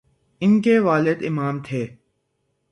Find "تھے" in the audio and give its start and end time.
1.59-1.87